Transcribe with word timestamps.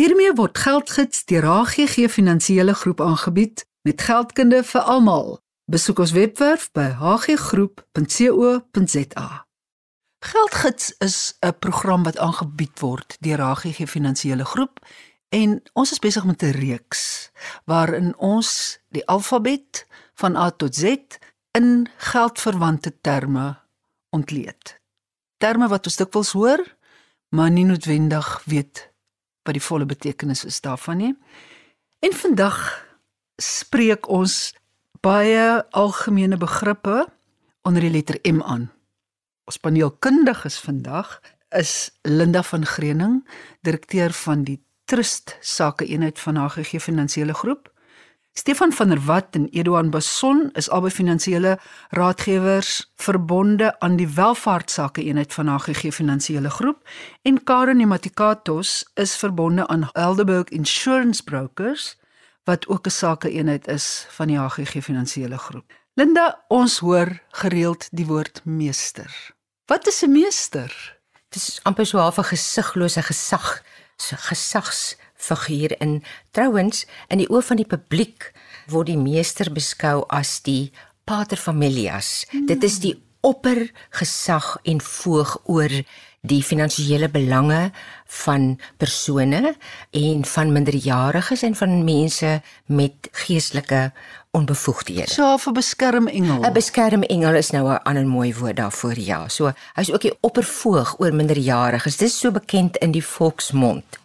Hiermee 0.00 0.32
word 0.32 0.56
geldgids 0.56 1.26
deur 1.28 1.44
HGG 1.44 2.08
Finansiële 2.08 2.72
Groep 2.74 3.00
aangebied 3.04 3.66
met 3.84 4.00
geldkunde 4.00 4.64
vir 4.64 4.80
almal. 4.88 5.44
Besoek 5.68 5.98
ons 6.00 6.14
webwerf 6.16 6.72
by 6.72 6.86
hggroep.co.za. 6.96 7.84
Geldgids 10.24 10.94
is 11.04 11.36
'n 11.44 11.52
program 11.58 12.02
wat 12.08 12.16
aangebied 12.18 12.80
word 12.80 13.16
deur 13.20 13.40
HGG 13.40 13.88
Finansiële 13.90 14.44
Groep 14.44 14.80
en 15.28 15.62
ons 15.72 15.92
is 15.92 15.98
besig 15.98 16.24
met 16.24 16.42
'n 16.42 16.50
reeks 16.50 17.30
waarin 17.64 18.16
ons 18.16 18.80
die 18.88 19.06
alfabet 19.06 19.86
van 20.14 20.36
A 20.36 20.50
tot 20.50 20.74
Z 20.74 20.96
in 21.52 21.88
geldverwante 21.96 23.00
terme 23.00 23.58
ontleed. 24.10 24.80
Terme 25.36 25.68
wat 25.68 25.84
ons 25.84 25.96
dikwels 25.96 26.32
hoor, 26.32 26.76
maar 27.28 27.50
nie 27.50 27.64
noodwendig 27.64 28.42
weet 28.44 28.89
wat 29.42 29.56
die 29.56 29.64
volle 29.64 29.86
betekenis 29.86 30.44
is 30.44 30.60
daarvan 30.60 30.96
nie. 30.96 31.14
En 32.00 32.12
vandag 32.12 32.58
spreek 33.40 34.08
ons 34.08 34.52
baie 35.00 35.64
algemene 35.70 36.36
begrippe 36.36 37.06
onder 37.62 37.84
die 37.84 37.92
letter 37.92 38.18
M 38.24 38.42
aan. 38.42 38.70
Ons 39.48 39.60
paneelkundiges 39.60 40.60
vandag 40.62 41.20
is 41.56 41.90
Linda 42.02 42.42
van 42.42 42.66
Greuning, 42.66 43.20
direkteur 43.66 44.12
van 44.12 44.44
die 44.44 44.60
Trust 44.84 45.36
Sake 45.40 45.86
Eenheid 45.86 46.18
van 46.18 46.36
HGG 46.36 46.82
Finansiële 46.82 47.34
Groep. 47.34 47.70
Stefan 48.32 48.72
van 48.72 48.88
der 48.88 49.04
Walt 49.04 49.34
en 49.34 49.48
Eduan 49.48 49.90
Bason 49.90 50.50
is 50.52 50.68
albei 50.70 50.90
finansiële 50.90 51.58
raadgewers 51.90 52.92
verbonde 52.96 53.72
aan 53.80 53.96
die 53.96 54.08
welvaartsake 54.08 55.02
eenheid 55.02 55.34
van 55.34 55.48
HGG 55.48 55.90
Finansiële 55.94 56.50
Groep 56.50 56.88
en 57.22 57.42
Karen 57.44 57.76
Nematikatos 57.76 58.90
is 58.94 59.16
verbonde 59.16 59.66
aan 59.66 59.88
Helderberg 59.92 60.48
Insurance 60.48 61.24
Brokers 61.24 61.96
wat 62.44 62.68
ook 62.68 62.86
'n 62.86 62.90
sake 62.90 63.30
eenheid 63.30 63.66
is 63.68 64.06
van 64.08 64.26
die 64.26 64.38
HGG 64.38 64.82
Finansiële 64.82 65.38
Groep. 65.38 65.72
Linda, 65.94 66.44
ons 66.48 66.78
hoor 66.78 67.20
gereeld 67.28 67.88
die 67.90 68.06
woord 68.06 68.40
meester. 68.44 69.34
Wat 69.66 69.86
is 69.86 70.02
'n 70.02 70.12
meester? 70.12 70.98
Dit 71.28 71.42
is 71.42 71.60
amper 71.62 71.86
so 71.86 71.98
'n 71.98 72.24
gesiglose 72.24 73.02
gesag, 73.02 73.62
so 73.96 74.16
gesags 74.18 74.96
figuur 75.20 75.76
in 75.80 76.00
trouens 76.36 76.86
in 77.08 77.22
die 77.22 77.28
oë 77.28 77.42
van 77.50 77.60
die 77.60 77.68
publiek 77.68 78.30
word 78.72 78.90
die 78.90 79.00
meester 79.00 79.50
beskou 79.52 80.04
as 80.08 80.38
die 80.46 80.70
pater 81.04 81.40
familias. 81.40 82.24
Hmm. 82.30 82.46
Dit 82.46 82.64
is 82.64 82.80
die 82.80 82.96
oppergesag 83.26 84.56
en 84.64 84.80
voog 84.80 85.36
oor 85.44 85.72
die 86.20 86.42
finansiële 86.44 87.08
belange 87.08 87.70
van 88.22 88.58
persone 88.76 89.54
en 89.96 90.24
van 90.24 90.52
minderjariges 90.52 91.42
en 91.48 91.54
van 91.56 91.84
mense 91.84 92.40
met 92.66 93.08
geestelike 93.24 93.92
onbevoegdhede. 94.36 95.10
So 95.10 95.36
'n 95.36 95.52
beskermengel. 95.52 96.44
'n 96.44 96.52
Beskermengel 96.52 97.34
is 97.34 97.50
nou 97.50 97.72
'n 97.72 97.82
ander 97.82 98.06
mooi 98.06 98.34
woord 98.34 98.56
daarvoor, 98.56 98.98
ja. 98.98 99.28
So 99.28 99.52
hy's 99.74 99.90
ook 99.90 100.00
die 100.00 100.16
oppervoog 100.20 100.98
oor 100.98 101.14
minderjariges. 101.14 101.96
Dit 101.96 102.08
is 102.08 102.18
so 102.18 102.30
bekend 102.30 102.76
in 102.76 102.90
die 102.90 103.04
volksmond. 103.04 103.99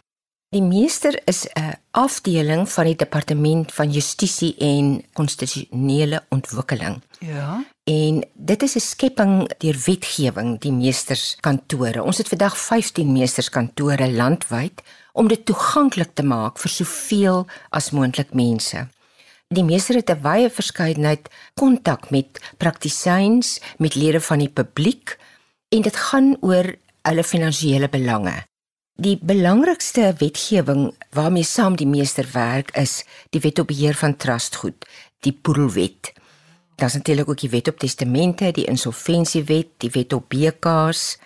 Die 0.54 0.62
meester 0.62 1.20
is 1.24 1.46
'n 1.54 1.74
afdeling 1.90 2.68
van 2.68 2.84
die 2.84 2.96
departement 2.96 3.72
van 3.72 3.90
justisie 3.90 4.54
en 4.58 5.04
konstitusionele 5.12 6.22
ontwikkeling. 6.28 7.02
Ja. 7.18 7.64
En 7.84 8.24
dit 8.34 8.62
is 8.62 8.74
'n 8.74 8.80
skepping 8.80 9.52
deur 9.58 9.82
wetgewing, 9.84 10.60
die 10.60 10.72
meesterskantore. 10.72 12.02
Ons 12.02 12.18
het 12.18 12.28
vandag 12.28 12.58
15 12.58 13.12
meesterskantore 13.12 14.12
landwyd 14.12 14.82
om 15.12 15.28
dit 15.28 15.44
toeganklik 15.44 16.14
te 16.14 16.22
maak 16.22 16.58
vir 16.58 16.70
soveel 16.70 17.46
as 17.68 17.90
moontlik 17.90 18.34
mense. 18.34 18.88
Die 19.48 19.64
meester 19.64 19.94
het 19.94 20.10
'n 20.10 20.22
wye 20.22 20.50
verskeidenheid 20.50 21.28
kontak 21.54 22.10
met 22.10 22.40
praktisyns, 22.56 23.60
met 23.78 23.94
lede 23.94 24.20
van 24.20 24.38
die 24.38 24.48
publiek 24.48 25.18
en 25.68 25.82
dit 25.82 25.96
gaan 25.96 26.36
oor 26.40 26.74
hulle 27.02 27.24
finansiële 27.24 27.88
belange. 27.88 28.46
Die 28.96 29.18
belangrikste 29.20 30.14
wetgewing 30.18 30.94
waarmee 31.12 31.44
saam 31.44 31.74
die 31.76 31.86
meester 31.86 32.28
werk 32.32 32.70
is 32.80 33.02
die 33.30 33.42
wet 33.44 33.58
op 33.60 33.68
beheer 33.68 33.94
van 33.94 34.16
trustgoed, 34.16 34.86
die 35.20 35.32
Poedelwet. 35.32 36.12
Daar's 36.80 36.96
natuurlik 36.96 37.28
ook 37.28 37.40
die 37.40 37.50
wet 37.52 37.68
op 37.68 37.78
testamente, 37.78 38.50
die 38.56 38.64
insolventiewet, 38.64 39.68
die 39.84 39.90
wet 39.92 40.12
op 40.12 40.28
BKs 40.28 41.18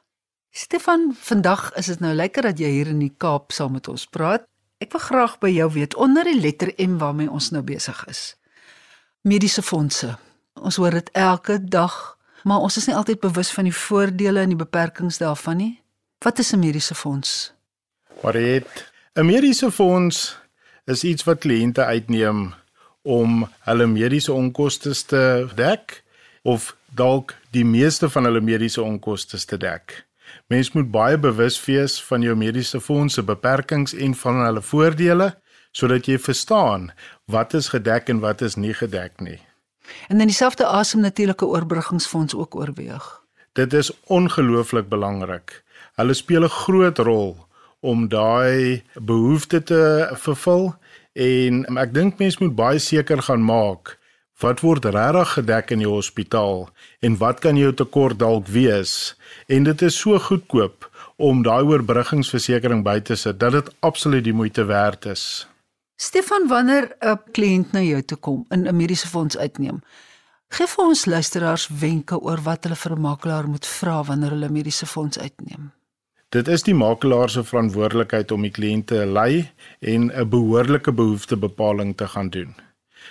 Stefan, 0.51 1.15
vandag 1.17 1.75
is 1.75 1.87
dit 1.87 2.01
nou 2.01 2.15
lekker 2.15 2.43
dat 2.43 2.59
jy 2.59 2.69
hier 2.69 2.87
in 2.87 2.99
die 2.99 3.15
Kaap 3.17 3.53
saam 3.53 3.73
met 3.73 3.89
ons 3.89 4.07
praat. 4.07 4.43
Ek 4.85 4.93
wil 4.93 5.01
graag 5.01 5.39
by 5.41 5.49
jou 5.49 5.71
weet 5.73 5.95
onder 5.95 6.25
die 6.29 6.41
letter 6.41 6.75
M 6.77 6.99
waarmee 6.99 7.31
ons 7.31 7.51
nou 7.51 7.63
besig 7.65 8.05
is. 8.11 8.37
Mediese 9.23 9.63
fondse. 9.63 10.19
Ons 10.61 10.77
hoor 10.77 10.91
dit 10.91 11.11
elke 11.17 11.65
dag, 11.65 12.19
maar 12.45 12.59
ons 12.59 12.77
is 12.77 12.87
nie 12.87 12.97
altyd 12.97 13.21
bewus 13.23 13.53
van 13.55 13.65
die 13.65 13.77
voordele 13.77 14.43
en 14.43 14.53
die 14.53 14.59
beperkings 14.59 15.19
daarvan 15.23 15.57
nie. 15.57 15.82
Wat 16.23 16.39
is 16.39 16.53
'n 16.53 16.59
mediese 16.59 16.95
fonds? 16.95 17.53
Maar 18.23 18.33
dit 18.33 18.93
'n 19.15 19.25
mediese 19.25 19.71
fonds 19.71 20.39
is 20.85 21.05
iets 21.05 21.25
wat 21.25 21.39
kliënte 21.39 21.85
uitneem 21.85 22.55
om 23.03 23.49
hulle 23.61 23.87
mediese 23.87 24.33
onkoste 24.33 25.05
te 25.07 25.49
dek 25.55 26.05
of 26.43 26.77
dalk 26.95 27.35
die 27.51 27.65
meeste 27.65 28.11
van 28.11 28.25
hulle 28.25 28.41
mediese 28.41 28.83
onkoste 28.83 29.45
te 29.45 29.57
dek. 29.57 30.07
Mens 30.47 30.73
moet 30.73 30.91
baie 30.91 31.19
bewus 31.19 31.65
wees 31.65 32.03
van 32.03 32.23
jou 32.23 32.37
mediese 32.37 32.81
fonds 32.81 33.15
se 33.15 33.23
beperkings 33.23 33.95
en 33.95 34.15
van 34.15 34.45
hulle 34.45 34.63
voordele 34.63 35.41
sodat 35.71 36.07
jy 36.07 36.19
verstaan 36.19 36.93
wat 37.25 37.55
is 37.55 37.69
gedek 37.69 38.09
en 38.09 38.19
wat 38.19 38.41
is 38.41 38.55
nie 38.55 38.75
gedek 38.75 39.21
nie. 39.21 39.41
En 40.09 40.19
dan 40.19 40.27
dieselfde 40.27 40.67
asem 40.67 41.01
natuurlike 41.01 41.47
oorbruggingsfonds 41.47 42.35
ook 42.35 42.55
oorweeg. 42.55 43.23
Dit 43.53 43.73
is 43.73 43.91
ongelooflik 44.05 44.89
belangrik. 44.89 45.63
Hulle 46.01 46.15
speel 46.15 46.45
'n 46.45 46.57
groot 46.63 46.99
rol 46.99 47.37
om 47.81 48.09
daai 48.09 48.83
behoefte 48.95 49.63
te 49.63 49.83
vervul 50.15 50.75
en 51.15 51.79
ek 51.79 51.93
dink 51.95 52.19
mense 52.19 52.39
moet 52.41 52.55
baie 52.55 52.79
seker 52.79 53.23
gaan 53.23 53.45
maak 53.45 53.99
wat 54.43 54.61
word 54.61 54.85
regtig 54.85 55.35
gedek 55.39 55.71
in 55.71 55.83
die 55.85 55.91
hospitaal 55.91 56.71
en 57.07 57.19
wat 57.21 57.41
kan 57.45 57.57
jou 57.57 57.73
tekort 57.73 58.19
dalk 58.19 58.47
wees 58.49 59.15
en 59.47 59.65
dit 59.69 59.83
is 59.83 59.99
so 59.99 60.19
goedkoop 60.19 60.89
om 61.17 61.43
daai 61.47 61.63
oorbruggingsversekering 61.63 62.83
by 62.87 62.99
te 63.01 63.17
sit 63.17 63.39
dat 63.41 63.53
dit 63.53 63.69
absoluut 63.81 64.25
die 64.25 64.35
moeite 64.35 64.65
werd 64.65 65.07
is. 65.07 65.47
Stefan, 65.97 66.49
wanneer 66.49 66.97
'n 67.01 67.19
kliënt 67.33 67.73
na 67.73 67.81
jou 67.81 68.03
toe 68.03 68.19
kom 68.19 68.45
en 68.49 68.67
'n 68.67 68.77
mediese 68.77 69.09
fonds 69.09 69.37
uitneem, 69.37 69.83
gee 70.49 70.67
vir 70.67 70.85
ons 70.85 71.05
luisteraars 71.05 71.69
wenke 71.69 72.19
oor 72.19 72.41
wat 72.43 72.65
hulle 72.65 72.77
vir 72.77 72.93
'n 72.93 73.01
makelaar 73.01 73.49
moet 73.49 73.67
vra 73.67 74.03
wanneer 74.03 74.31
hulle 74.31 74.49
mediese 74.49 74.87
fonds 74.87 75.19
uitneem. 75.19 75.73
Dit 76.33 76.49
is 76.49 76.63
die 76.65 76.73
makelaar 76.73 77.29
se 77.29 77.43
verantwoordelikheid 77.45 78.31
om 78.33 78.45
die 78.47 78.53
kliënt 78.57 78.87
te 78.89 79.03
lei 79.05 79.51
en 79.81 80.09
'n 80.09 80.29
behoorlike 80.29 80.93
behoeftebepaling 80.93 81.97
te 81.97 82.07
gaan 82.09 82.31
doen. 82.31 82.55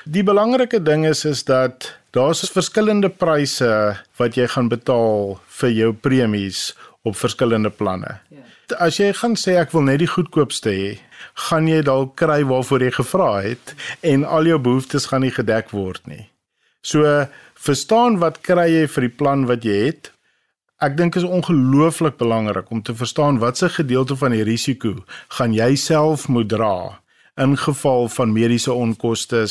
Die 0.06 0.24
belangrike 0.24 0.82
ding 0.82 1.06
is 1.06 1.26
is 1.26 1.44
dat 1.44 2.00
daar's 2.12 2.50
verskillende 2.50 3.10
pryse 3.10 3.98
wat 4.18 4.36
jy 4.36 4.48
gaan 4.48 4.70
betaal 4.70 5.40
vir 5.48 5.70
jou 5.70 5.94
premies 5.94 6.74
op 7.02 7.16
verskillende 7.16 7.70
planne. 7.70 8.20
Ja. 8.30 8.42
As 8.80 8.98
jy 8.98 9.14
gaan 9.14 9.36
sê 9.36 9.56
ek 9.60 9.72
wil 9.72 9.82
net 9.82 10.00
die 10.00 10.08
goedkoopste 10.08 10.70
hê, 10.70 10.98
gaan 11.34 11.68
jy 11.68 11.82
dalk 11.82 12.16
kry 12.16 12.44
waarvoor 12.44 12.82
jy 12.82 12.92
gevra 12.92 13.42
het 13.42 13.76
en 14.02 14.26
al 14.26 14.46
jou 14.46 14.58
behoeftes 14.60 15.06
gaan 15.06 15.22
nie 15.22 15.36
gedek 15.36 15.70
word 15.70 16.08
nie. 16.08 16.30
So 16.82 17.28
verstaan 17.54 18.18
wat 18.18 18.42
kry 18.42 18.68
jy 18.72 18.88
vir 18.88 19.02
die 19.02 19.16
plan 19.18 19.46
wat 19.46 19.64
jy 19.64 19.86
het? 19.86 20.12
Ek 20.82 20.96
dink 20.98 21.14
is 21.14 21.24
ongelooflik 21.24 22.16
belangrik 22.18 22.72
om 22.74 22.80
te 22.82 22.96
verstaan 22.98 23.38
watse 23.38 23.68
gedeelte 23.70 24.16
van 24.18 24.34
die 24.34 24.42
risiko 24.42 24.96
gaan 25.38 25.54
jy 25.54 25.76
self 25.78 26.24
moet 26.26 26.50
dra 26.50 26.98
in 27.38 27.54
geval 27.54 28.10
van 28.10 28.34
mediese 28.34 28.74
onkoste, 28.74 29.44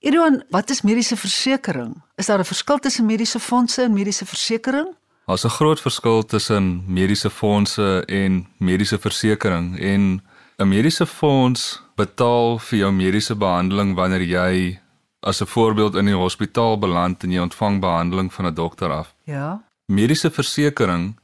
Edouan, 0.03 0.43
wat 0.51 0.71
is 0.71 0.83
mediese 0.83 1.17
versekerings? 1.17 1.97
Is 2.17 2.27
daar 2.27 2.39
'n 2.39 2.45
verskil 2.45 2.79
tussen 2.79 3.07
mediese 3.07 3.39
fondse 3.39 3.83
en 3.83 3.93
mediese 3.93 4.27
versekerings? 4.27 4.97
Daar's 5.27 5.45
'n 5.45 5.49
groot 5.49 5.81
verskil 5.81 6.25
tussen 6.25 6.85
mediese 6.87 7.31
fondse 7.31 8.05
en 8.07 8.47
mediese 8.59 8.99
versekerings 8.99 9.79
en 9.79 10.23
'n 10.59 10.69
mediese 10.69 11.07
fonds 11.07 11.83
betaal 11.95 12.59
vir 12.59 12.79
jou 12.79 12.93
mediese 12.93 13.35
behandeling 13.35 13.95
wanneer 13.95 14.23
jy 14.23 14.81
as 15.21 15.41
'n 15.41 15.47
voorbeeld 15.47 15.95
in 15.95 16.05
die 16.05 16.15
hospitaal 16.15 16.79
beland 16.79 17.23
en 17.23 17.31
jy 17.31 17.41
ontvang 17.41 17.81
behandeling 17.81 18.33
van 18.33 18.47
'n 18.47 18.55
dokter 18.55 18.91
af. 18.91 19.15
Ja. 19.25 19.63
Mediese 19.87 20.31
versekerings 20.31 21.15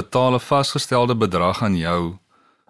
betaal 0.00 0.34
'n 0.34 0.46
vasgestelde 0.52 1.14
bedrag 1.24 1.62
aan 1.62 1.76
jou 1.76 2.18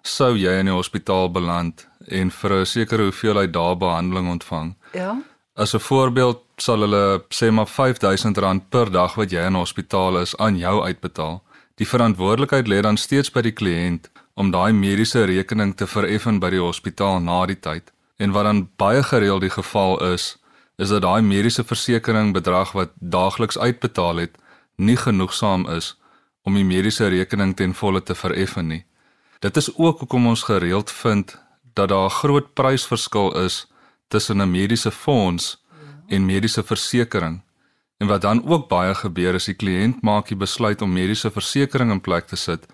sou 0.03 0.35
jy 0.37 0.59
in 0.59 0.69
die 0.69 0.75
hospitaal 0.75 1.29
beland 1.31 1.87
en 2.07 2.31
vir 2.31 2.51
'n 2.53 2.65
sekere 2.65 3.03
hoeveelheid 3.03 3.51
dae 3.53 3.75
behandeling 3.75 4.27
ontvang. 4.29 4.75
Ja. 4.93 5.21
As 5.55 5.73
'n 5.73 5.79
voorbeeld 5.79 6.39
sal 6.57 6.79
hulle 6.79 7.23
sê 7.29 7.51
maar 7.51 7.67
R5000 7.67 8.69
per 8.69 8.91
dag 8.91 9.15
wat 9.15 9.31
jy 9.31 9.45
in 9.45 9.55
hospitaal 9.55 10.19
is 10.19 10.37
aan 10.37 10.57
jou 10.57 10.83
uitbetaal. 10.83 11.43
Die 11.75 11.87
verantwoordelikheid 11.87 12.67
lê 12.67 12.81
dan 12.81 12.97
steeds 12.97 13.31
by 13.31 13.41
die 13.41 13.51
kliënt 13.51 14.09
om 14.33 14.51
daai 14.51 14.73
mediese 14.73 15.25
rekening 15.25 15.75
te 15.75 15.87
vereffen 15.87 16.39
by 16.39 16.49
die 16.49 16.61
hospitaal 16.61 17.19
na 17.19 17.45
die 17.45 17.59
tyd. 17.59 17.91
En 18.17 18.31
wat 18.31 18.43
dan 18.43 18.69
baie 18.77 19.03
gereeld 19.03 19.41
die 19.41 19.49
geval 19.49 20.13
is, 20.13 20.37
is 20.77 20.89
dat 20.89 21.01
daai 21.01 21.21
mediese 21.21 21.63
versekering 21.63 22.33
bedrag 22.33 22.71
wat 22.71 22.89
daagliks 22.95 23.57
uitbetaal 23.57 24.15
het, 24.15 24.37
nie 24.75 24.97
genoegsaam 24.97 25.67
is 25.69 25.99
om 26.43 26.55
die 26.55 26.65
mediese 26.65 27.07
rekening 27.07 27.55
ten 27.55 27.73
volle 27.73 28.03
te 28.03 28.15
vereffen 28.15 28.67
nie. 28.67 28.83
Dit 29.39 29.57
is 29.57 29.69
ook 29.75 29.99
hoekom 29.99 30.27
ons 30.27 30.43
gereeld 30.43 30.91
vind 30.91 31.37
dat 31.73 31.89
daar 31.89 32.05
'n 32.05 32.19
groot 32.21 32.53
prysverskil 32.53 33.35
is 33.45 33.67
tussen 34.07 34.41
'n 34.41 34.51
mediese 34.51 34.91
fonds 34.91 35.63
en 36.07 36.25
mediese 36.25 36.63
versekering. 36.63 37.41
En 37.97 38.07
wat 38.07 38.21
dan 38.21 38.47
ook 38.47 38.67
baie 38.67 38.95
gebeur 38.95 39.33
is 39.33 39.45
die 39.45 39.53
kliënt 39.55 40.01
maak 40.01 40.27
die 40.27 40.37
besluit 40.37 40.81
om 40.81 40.93
mediese 40.93 41.31
versekering 41.31 41.91
in 41.91 42.01
plek 42.01 42.27
te 42.27 42.35
sit 42.35 42.65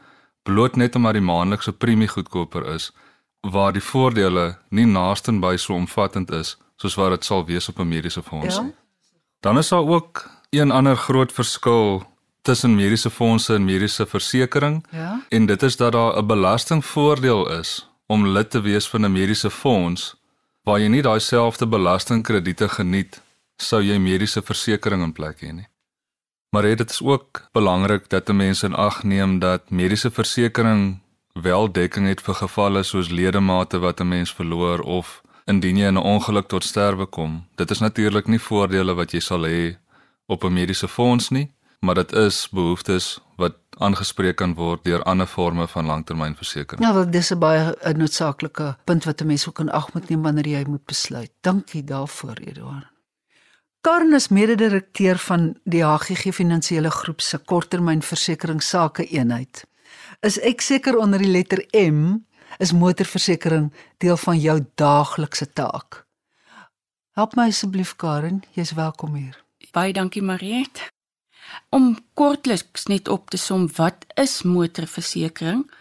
bloot 0.45 0.75
net 0.75 0.95
omdat 0.95 1.17
die 1.17 1.25
maandelikse 1.25 1.73
premie 1.73 2.07
goedkoper 2.07 2.67
is 2.75 2.91
waar 3.55 3.73
die 3.73 3.83
voordele 3.83 4.45
nie 4.69 4.85
naaste 4.85 5.33
by 5.41 5.55
so 5.57 5.73
omvattend 5.73 6.31
is 6.31 6.55
soos 6.81 6.97
wat 6.99 7.15
dit 7.15 7.25
sal 7.25 7.45
wees 7.45 7.69
op 7.69 7.79
'n 7.79 7.87
mediese 7.87 8.21
fonds. 8.23 8.55
Ja. 8.55 8.71
Dan 9.39 9.57
is 9.57 9.69
daar 9.69 9.87
ook 9.87 10.29
een 10.49 10.71
ander 10.71 10.95
groot 10.95 11.31
verskil 11.31 12.03
tussen 12.45 12.75
mediese 12.75 13.09
fondse 13.09 13.53
en 13.53 13.65
mediese 13.65 14.05
versekering. 14.05 14.85
Ja. 14.91 15.21
En 15.29 15.45
dit 15.45 15.63
is 15.63 15.77
dat 15.77 15.91
daar 15.91 16.17
'n 16.17 16.25
belastingvoordeel 16.25 17.59
is 17.59 17.89
om 18.07 18.27
lid 18.27 18.49
te 18.49 18.61
wees 18.61 18.87
van 18.87 19.05
'n 19.05 19.11
mediese 19.11 19.49
fonds 19.49 20.15
waar 20.63 20.79
jy 20.79 20.87
nie 20.87 21.01
daai 21.01 21.19
selfde 21.19 21.67
belastingkrediete 21.67 22.69
geniet 22.69 23.21
sou 23.57 23.81
jy 23.81 23.97
mediese 23.97 24.41
versekerings 24.41 25.03
in 25.03 25.13
plek 25.13 25.41
hê 25.41 25.51
nie. 25.51 25.67
Maar 26.49 26.61
dit 26.61 26.89
is 26.89 27.01
ook 27.01 27.49
belangrik 27.51 28.09
dat 28.09 28.33
mense 28.33 28.65
in 28.65 28.75
ag 28.75 29.03
neem 29.03 29.39
dat 29.39 29.69
mediese 29.69 30.11
versekerings 30.11 30.97
wel 31.33 31.71
dekking 31.71 32.07
het 32.07 32.21
vir 32.21 32.35
gevalle 32.35 32.83
soos 32.83 33.09
ledemate 33.09 33.79
wat 33.79 33.99
'n 33.99 34.07
mens 34.07 34.33
verloor 34.33 34.79
of 34.79 35.21
indien 35.45 35.77
jy 35.77 35.87
in 35.87 35.97
'n 35.97 36.07
ongeluk 36.15 36.47
tot 36.47 36.63
sterwe 36.63 37.05
kom. 37.05 37.47
Dit 37.55 37.71
is 37.71 37.79
natuurlik 37.79 38.27
nie 38.27 38.39
voordele 38.39 38.93
wat 38.93 39.11
jy 39.11 39.19
sal 39.19 39.45
hê 39.45 39.77
op 40.25 40.43
'n 40.43 40.53
mediese 40.53 40.87
fonds 40.87 41.29
nie, 41.29 41.51
maar 41.85 41.95
dit 41.95 42.11
is 42.11 42.47
behoeftes 42.49 43.19
wat 43.37 43.55
aangespreek 43.77 44.39
kan 44.39 44.53
word 44.57 44.83
deur 44.83 45.03
ander 45.03 45.27
forme 45.27 45.67
van 45.67 45.85
langtermynversekering. 45.85 46.83
Ja, 46.83 46.93
wel 46.93 47.09
dis 47.11 47.31
'n 47.31 47.39
baie 47.39 47.75
'n 47.81 47.97
noodsaaklike 47.97 48.77
punt 48.83 49.03
wat 49.03 49.21
'n 49.21 49.27
mens 49.27 49.47
ook 49.47 49.59
in 49.59 49.71
ag 49.71 49.93
moet 49.93 50.09
neem 50.09 50.21
wanneer 50.21 50.47
jy 50.47 50.63
moet 50.67 50.85
besluit. 50.85 51.31
Dankie 51.41 51.83
daarvoor, 51.83 52.37
Eduard. 52.37 52.87
Karen 53.81 54.13
is 54.13 54.27
mede-direkteur 54.27 55.17
van 55.17 55.59
die 55.63 55.83
HGG 55.83 56.33
Finansiële 56.33 56.89
Groep 56.89 57.21
se 57.21 57.37
korttermynversekeringsake 57.37 59.05
eenheid. 59.05 59.65
Is 60.19 60.39
ek 60.39 60.61
seker 60.61 60.97
onder 60.97 61.19
die 61.19 61.29
letter 61.29 61.65
M 61.71 62.25
is 62.57 62.71
motorversekering 62.71 63.73
deel 63.97 64.17
van 64.17 64.39
jou 64.39 64.65
daaglikse 64.75 65.53
taak. 65.53 66.05
Help 67.11 67.35
my 67.35 67.47
asseblief 67.47 67.95
Karen, 67.95 68.41
jy's 68.51 68.71
welkom 68.71 69.15
hier. 69.15 69.43
Baie 69.71 69.93
dankie 69.93 70.23
Mariet. 70.23 70.94
Om 71.69 71.97
kortliks 72.13 72.85
net 72.85 73.07
op 73.07 73.29
te 73.29 73.37
som, 73.37 73.69
wat 73.75 74.05
is 74.13 74.41
motorversekering? 74.43 75.71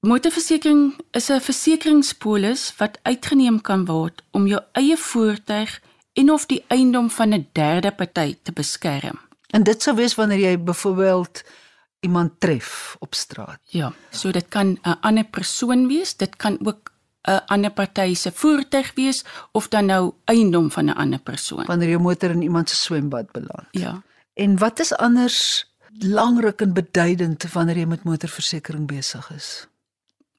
Motorversekering 0.00 0.98
is 1.10 1.30
'n 1.30 1.40
versekeringspolis 1.40 2.72
wat 2.76 2.98
uitgeneem 3.02 3.60
kan 3.60 3.84
word 3.84 4.22
om 4.30 4.46
jou 4.46 4.60
eie 4.72 4.96
voertuig 4.96 5.80
en 6.12 6.30
of 6.30 6.46
die 6.46 6.64
eiendom 6.68 7.10
van 7.10 7.34
'n 7.34 7.48
derde 7.52 7.90
party 7.90 8.36
te 8.42 8.52
beskerm. 8.52 9.18
En 9.50 9.62
dit 9.62 9.82
sou 9.82 9.96
wees 9.96 10.14
wanneer 10.14 10.38
jy 10.38 10.58
byvoorbeeld 10.58 11.42
iemand 12.00 12.40
tref 12.40 12.96
op 12.98 13.14
straat. 13.14 13.58
Ja, 13.64 13.92
so 14.10 14.30
dit 14.30 14.48
kan 14.48 14.78
'n 14.82 14.96
ander 15.00 15.24
persoon 15.24 15.86
wees, 15.88 16.16
dit 16.16 16.36
kan 16.36 16.58
ook 16.66 16.92
'n 17.22 17.40
ander 17.46 17.70
party 17.70 18.14
se 18.14 18.32
voertuig 18.32 18.92
wees 18.94 19.24
of 19.52 19.68
dan 19.68 19.86
nou 19.86 20.12
eiendom 20.24 20.70
van 20.70 20.84
'n 20.84 20.96
ander 20.96 21.18
persoon. 21.18 21.64
Wanneer 21.64 21.88
jou 21.88 22.00
motor 22.00 22.30
in 22.30 22.42
iemand 22.42 22.68
se 22.68 22.76
swembad 22.76 23.32
beland. 23.32 23.68
Ja. 23.70 24.02
En 24.34 24.58
wat 24.58 24.80
is 24.80 24.94
anders 24.96 25.66
belangrik 25.98 26.60
en 26.60 26.72
beduidend 26.72 27.44
wanneer 27.52 27.82
jy 27.82 27.86
met 27.86 28.04
motorversekering 28.08 28.86
besig 28.88 29.28
is? 29.34 29.68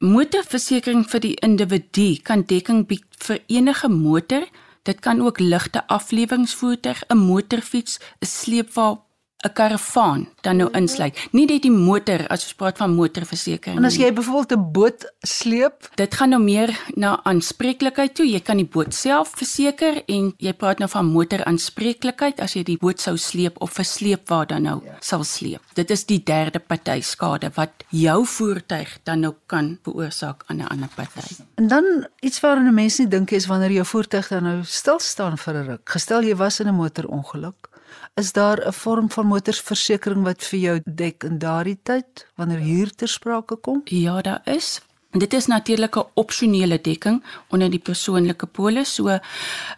Motorversekering 0.03 1.05
vir 1.09 1.21
die 1.23 1.35
individu 1.45 2.07
kan 2.25 2.43
dekking 2.49 2.87
bied 2.89 3.05
vir 3.23 3.39
enige 3.47 3.89
motor. 3.89 4.47
Dit 4.83 4.99
kan 4.99 5.21
ook 5.21 5.39
ligte 5.39 5.87
afleweringsvoertuig, 5.87 7.03
'n 7.07 7.17
motorfiets, 7.17 7.99
'n 8.19 8.25
sleepwa 8.25 9.03
'n 9.43 9.53
karavaan 9.53 10.27
dan 10.41 10.57
nou 10.57 10.69
insluit. 10.71 11.17
Nie 11.31 11.45
net 11.45 11.61
die 11.61 11.71
motor 11.71 12.27
as 12.27 12.45
ons 12.47 12.55
praat 12.59 12.77
van 12.77 12.95
motorversekering. 12.95 13.77
En 13.77 13.85
as 13.85 13.97
jy 13.99 14.13
byvoorbeeld 14.13 14.59
'n 14.59 14.71
boot 14.71 15.13
sleep, 15.19 15.89
dit 15.95 16.15
gaan 16.15 16.29
nou 16.29 16.41
meer 16.41 16.71
na 16.95 17.19
aanspreeklikheid 17.23 18.15
toe. 18.15 18.25
Jy 18.29 18.39
kan 18.39 18.57
die 18.57 18.65
boot 18.65 18.93
self 18.93 19.31
verseker 19.35 20.03
en 20.05 20.33
jy 20.37 20.53
praat 20.53 20.79
nou 20.79 20.89
van 20.89 21.05
motoraanspreeklikheid 21.05 22.39
as 22.39 22.53
jy 22.53 22.63
die 22.63 22.77
boot 22.77 23.01
sou 23.01 23.17
sleep 23.17 23.61
of 23.61 23.71
versleep 23.71 24.29
waar 24.29 24.47
dan 24.47 24.61
nou 24.61 24.81
ja. 24.85 24.97
sal 24.99 25.23
sleep. 25.23 25.61
Dit 25.73 25.89
is 25.89 26.05
die 26.05 26.23
derde 26.23 26.59
party 26.59 27.01
skade 27.01 27.51
wat 27.55 27.71
jou 27.89 28.25
voertuig 28.25 28.99
dan 29.03 29.19
nou 29.19 29.33
kan 29.45 29.79
veroorsaak 29.83 30.43
aan 30.47 30.57
'n 30.57 30.67
ander 30.67 30.89
party. 30.95 31.35
En 31.55 31.67
dan 31.67 32.07
iets 32.19 32.39
waaraan 32.39 32.73
mense 32.73 33.01
nie 33.01 33.09
dink 33.09 33.31
is 33.31 33.45
wanneer 33.45 33.71
jou 33.71 33.85
voertuig 33.85 34.27
dan 34.27 34.43
nou 34.43 34.63
stil 34.63 34.99
staan 34.99 35.37
vir 35.37 35.53
'n 35.53 35.65
ruk. 35.65 35.89
Gestel 35.89 36.23
jy 36.23 36.35
was 36.35 36.59
in 36.59 36.67
'n 36.67 36.75
motorongeluk 36.75 37.71
Is 38.15 38.31
daar 38.31 38.59
'n 38.67 38.73
vorm 38.73 39.09
van 39.09 39.25
motorversekering 39.25 40.23
wat 40.23 40.43
vir 40.43 40.59
jou 40.59 40.81
dek 40.85 41.23
in 41.23 41.39
daardie 41.39 41.79
tyd 41.83 42.27
wanneer 42.35 42.59
huur 42.59 42.95
ter 42.95 43.07
sprake 43.07 43.55
kom? 43.55 43.81
Ja, 43.85 44.21
daar 44.21 44.41
is. 44.45 44.81
Dit 45.13 45.33
is 45.33 45.45
natuurlik 45.45 45.95
'n 45.95 46.09
opsionele 46.13 46.81
dekking 46.81 47.23
onder 47.49 47.69
die 47.69 47.79
persoonlike 47.79 48.45
polis. 48.45 48.93
So 48.93 49.19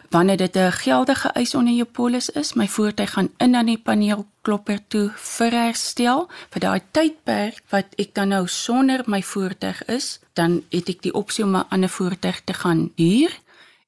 wanneer 0.10 0.38
dit 0.38 0.56
'n 0.56 0.72
geldige 0.72 1.28
eis 1.30 1.56
onder 1.56 1.74
jou 1.74 1.88
polis 1.92 2.30
is, 2.30 2.54
my 2.54 2.68
voertuig 2.68 3.12
gaan 3.12 3.30
in 3.38 3.56
aan 3.56 3.66
die 3.66 3.78
paneelklopper 3.78 4.80
toe 4.88 5.12
vir 5.16 5.52
herstel 5.52 6.30
vir 6.50 6.60
daai 6.60 6.82
tydperk 6.92 7.62
wat 7.70 7.86
ek 7.96 8.14
dan 8.14 8.28
nou 8.28 8.48
sonder 8.48 9.04
my 9.06 9.24
voertuig 9.24 9.86
is, 9.86 10.20
dan 10.34 10.64
het 10.70 10.90
ek 10.90 11.02
die 11.02 11.14
opsie 11.14 11.44
om 11.44 11.56
'n 11.56 11.68
ander 11.70 11.90
voertuig 11.90 12.42
te 12.44 12.54
gaan 12.54 12.92
huur 12.96 13.40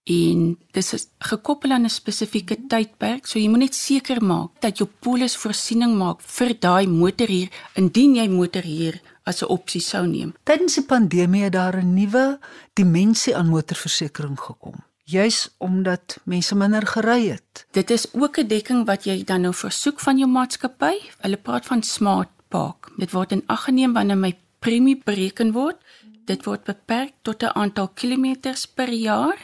en 0.08 0.56
dis 0.72 0.94
is 0.96 1.08
gekoppel 1.20 1.72
aan 1.72 1.86
'n 1.86 1.90
spesifieke 1.90 2.56
tydperk. 2.68 3.28
So 3.28 3.40
jy 3.40 3.50
moet 3.50 3.60
net 3.60 3.76
seker 3.76 4.24
maak 4.24 4.50
dat 4.62 4.78
jou 4.78 4.90
polis 5.00 5.36
voorsiening 5.36 5.98
maak 5.98 6.22
vir 6.22 6.56
daai 6.60 6.88
motorhuur 6.88 7.50
indien 7.76 8.16
jy 8.16 8.28
motorhuur 8.28 9.02
as 9.24 9.42
'n 9.44 9.52
opsie 9.52 9.82
sou 9.82 10.08
neem. 10.08 10.34
Tydens 10.44 10.76
die 10.76 10.86
pandemie 10.86 11.44
het 11.44 11.54
daar 11.54 11.78
'n 11.78 11.94
nuwe 11.94 12.40
dimensie 12.74 13.36
aan 13.36 13.50
motorversekering 13.50 14.40
gekom. 14.40 14.76
Juis 15.04 15.50
omdat 15.58 16.18
mense 16.24 16.56
minder 16.56 16.88
gery 16.88 17.28
het. 17.28 17.66
Dit 17.72 17.90
is 17.90 18.14
ook 18.14 18.38
'n 18.38 18.48
dekking 18.48 18.86
wat 18.86 19.04
jy 19.04 19.24
dan 19.24 19.42
nou 19.42 19.54
versoek 19.54 20.00
van 20.00 20.18
jou 20.18 20.30
maatskappy. 20.30 20.96
Hulle 21.20 21.38
praat 21.38 21.66
van 21.66 21.84
smart 21.84 22.30
park. 22.48 22.92
Dit 22.98 23.12
word 23.12 23.32
in 23.32 23.44
ag 23.48 23.64
geneem 23.64 23.94
wanneer 23.94 24.18
my 24.18 24.38
premie 24.60 25.02
bereken 25.06 25.52
word. 25.52 25.78
Dit 26.26 26.44
word 26.44 26.64
beperk 26.64 27.14
tot 27.22 27.44
'n 27.44 27.56
aantal 27.56 27.88
kilometers 27.88 28.66
per 28.68 28.90
jaar 28.90 29.38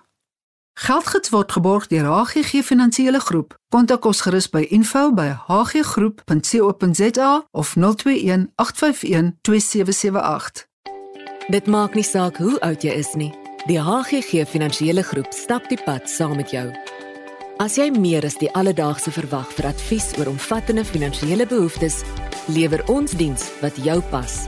Geldgids 0.73 1.29
word 1.29 1.51
geborg 1.51 1.87
deur 1.87 2.05
HGG 2.09 2.63
Finansiële 2.65 3.19
Groep. 3.19 3.57
Kontak 3.69 4.05
ons 4.05 4.21
gerus 4.21 4.49
by 4.49 4.65
info@hggroep.co.za 4.69 7.47
of 7.51 7.75
021 7.75 8.51
851 8.55 9.37
2778. 9.41 10.67
Dit 11.47 11.67
maak 11.67 11.93
nie 11.93 12.03
saak 12.03 12.37
hoe 12.37 12.59
oud 12.59 12.81
jy 12.81 12.91
is 12.91 13.13
nie. 13.13 13.33
Die 13.65 13.81
HGG 13.81 14.45
Finansiële 14.49 15.03
Groep 15.03 15.27
stap 15.29 15.69
die 15.69 15.83
pad 15.83 16.09
saam 16.09 16.35
met 16.35 16.51
jou. 16.51 16.75
As 17.57 17.75
jy 17.75 17.91
meer 17.91 18.25
as 18.25 18.37
die 18.37 18.53
alledaagse 18.53 19.11
verwag 19.11 19.53
vir 19.53 19.65
advies 19.65 20.17
oor 20.17 20.27
omvattende 20.27 20.85
finansiële 20.85 21.45
behoeftes, 21.45 22.01
lewer 22.47 22.87
ons 22.87 23.11
diens 23.11 23.51
wat 23.61 23.77
jou 23.77 24.01
pas. 24.09 24.47